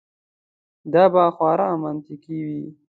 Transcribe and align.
دا 0.93 1.03
به 1.13 1.23
خورا 1.35 1.69
منطقي 1.83 2.39
وي. 2.47 2.65